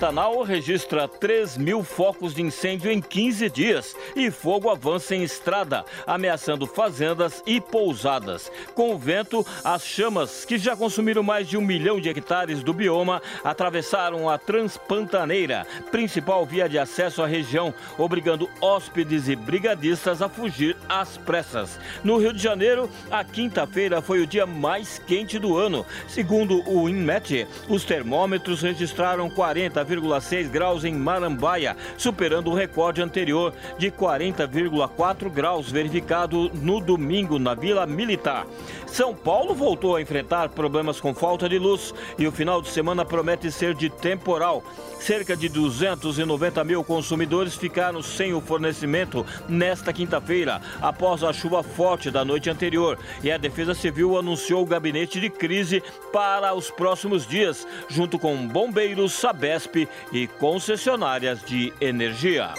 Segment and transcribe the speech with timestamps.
[0.00, 5.84] Pantanal registra 3 mil focos de incêndio em 15 dias e fogo avança em estrada,
[6.06, 8.50] ameaçando fazendas e pousadas.
[8.74, 12.72] Com o vento, as chamas, que já consumiram mais de um milhão de hectares do
[12.72, 20.30] bioma, atravessaram a Transpantaneira, principal via de acesso à região, obrigando hóspedes e brigadistas a
[20.30, 21.78] fugir às pressas.
[22.02, 25.84] No Rio de Janeiro, a quinta-feira foi o dia mais quente do ano.
[26.08, 33.52] Segundo o INMET, os termômetros registraram 40 40,6 graus em Marambaia, superando o recorde anterior
[33.78, 38.46] de 40,4 graus verificado no domingo na Vila Militar.
[38.86, 43.04] São Paulo voltou a enfrentar problemas com falta de luz e o final de semana
[43.04, 44.62] promete ser de temporal.
[44.98, 52.10] Cerca de 290 mil consumidores ficaram sem o fornecimento nesta quinta-feira, após a chuva forte
[52.10, 52.98] da noite anterior.
[53.22, 58.46] E a Defesa Civil anunciou o gabinete de crise para os próximos dias, junto com
[58.46, 59.79] bombeiros, Sabesp
[60.12, 62.54] e concessionárias de energia.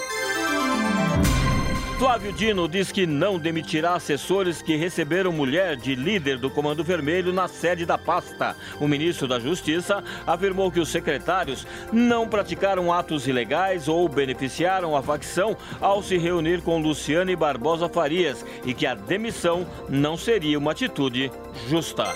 [2.02, 7.32] Flávio Dino diz que não demitirá assessores que receberam mulher de líder do Comando Vermelho
[7.32, 8.56] na sede da pasta.
[8.80, 15.04] O ministro da Justiça afirmou que os secretários não praticaram atos ilegais ou beneficiaram a
[15.04, 20.72] facção ao se reunir com Luciane Barbosa Farias e que a demissão não seria uma
[20.72, 21.32] atitude
[21.70, 22.08] justa.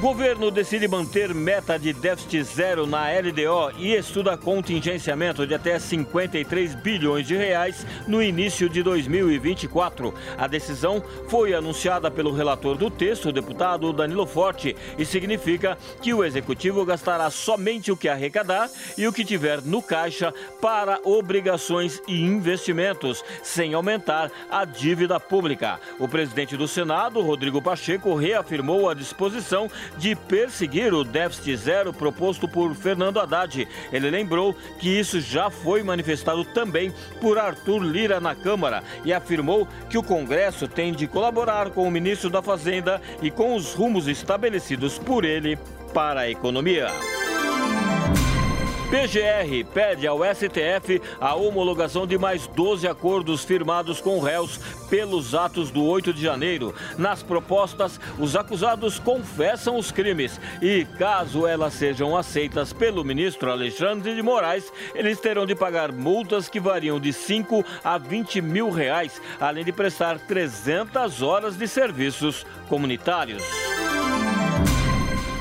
[0.00, 6.76] Governo decide manter meta de déficit zero na LDO e estuda contingenciamento de até 53
[6.76, 10.14] bilhões de reais no início de 2024.
[10.38, 16.14] A decisão foi anunciada pelo relator do texto, o deputado Danilo Forte, e significa que
[16.14, 22.00] o executivo gastará somente o que arrecadar e o que tiver no caixa para obrigações
[22.06, 25.80] e investimentos, sem aumentar a dívida pública.
[25.98, 32.46] O presidente do Senado, Rodrigo Pacheco, reafirmou a disposição de perseguir o déficit zero proposto
[32.46, 33.66] por Fernando Haddad.
[33.92, 39.66] Ele lembrou que isso já foi manifestado também por Arthur Lira na Câmara e afirmou
[39.88, 44.08] que o Congresso tem de colaborar com o ministro da Fazenda e com os rumos
[44.08, 45.58] estabelecidos por ele
[45.92, 46.88] para a economia.
[48.90, 55.70] PGR pede ao STF a homologação de mais 12 acordos firmados com réus pelos atos
[55.70, 56.74] do 8 de janeiro.
[56.96, 64.14] Nas propostas, os acusados confessam os crimes e, caso elas sejam aceitas pelo ministro Alexandre
[64.14, 69.20] de Moraes, eles terão de pagar multas que variam de 5 a 20 mil reais,
[69.38, 73.42] além de prestar 300 horas de serviços comunitários.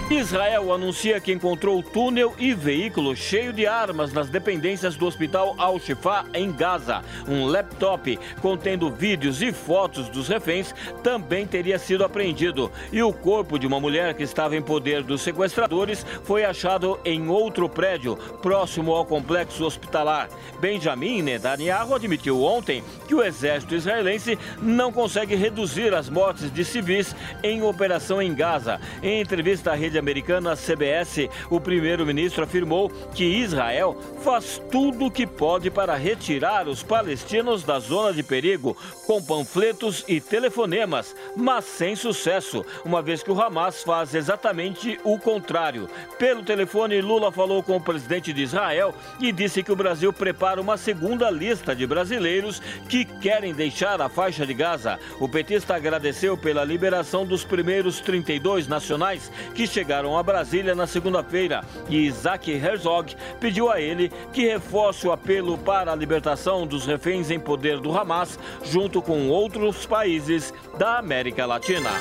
[0.09, 6.25] Israel anuncia que encontrou túnel e veículo cheio de armas nas dependências do hospital Al-Shifa
[6.33, 7.03] em Gaza.
[7.27, 10.73] Um laptop contendo vídeos e fotos dos reféns
[11.03, 12.71] também teria sido apreendido.
[12.89, 17.27] E o corpo de uma mulher que estava em poder dos sequestradores foi achado em
[17.27, 20.29] outro prédio, próximo ao complexo hospitalar.
[20.61, 27.13] Benjamin Netanyahu admitiu ontem que o exército israelense não consegue reduzir as mortes de civis
[27.43, 28.79] em operação em Gaza.
[29.03, 35.25] Em entrevista à rede americana CBS, o primeiro-ministro afirmou que Israel faz tudo o que
[35.25, 41.95] pode para retirar os palestinos da zona de perigo, com panfletos e telefonemas, mas sem
[41.95, 45.89] sucesso, uma vez que o Hamas faz exatamente o contrário.
[46.17, 50.61] Pelo telefone, Lula falou com o presidente de Israel e disse que o Brasil prepara
[50.61, 54.99] uma segunda lista de brasileiros que querem deixar a faixa de Gaza.
[55.19, 60.85] O petista agradeceu pela liberação dos primeiros 32 nacionais que chegaram chegaram a Brasília na
[60.85, 66.85] segunda-feira e Isaac Herzog pediu a ele que reforce o apelo para a libertação dos
[66.85, 71.91] reféns em poder do Hamas, junto com outros países da América Latina.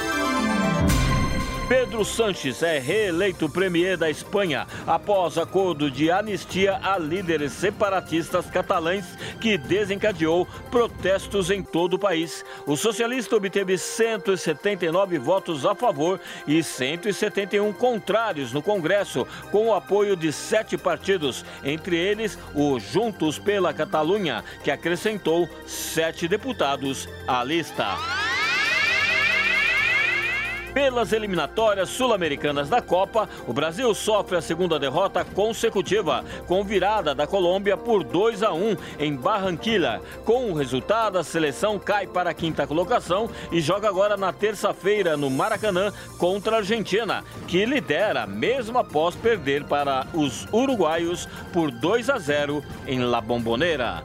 [1.68, 9.04] Pedro Sanches é reeleito premier da Espanha após acordo de anistia a líderes separatistas catalães
[9.40, 12.44] que desencadeou protestos em todo o país.
[12.66, 20.14] O socialista obteve 179 votos a favor e 171 contrários no Congresso, com o apoio
[20.14, 28.25] de sete partidos, entre eles o Juntos pela Catalunha, que acrescentou sete deputados à lista.
[30.76, 37.26] Pelas eliminatórias sul-americanas da Copa, o Brasil sofre a segunda derrota consecutiva, com virada da
[37.26, 40.02] Colômbia por 2 a 1 em Barranquilla.
[40.26, 45.16] Com o resultado, a seleção cai para a quinta colocação e joga agora na terça-feira
[45.16, 52.10] no Maracanã contra a Argentina, que lidera mesmo após perder para os uruguaios por 2
[52.10, 54.04] a 0 em La Bombonera.